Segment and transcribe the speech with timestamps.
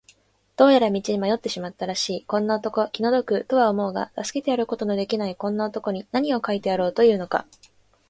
[0.57, 7.45] どうやら道に迷ってしまったらしいこんな男、気の毒とは思うが助けてやることのできないこんな男に、なにを書いてやろうというのか。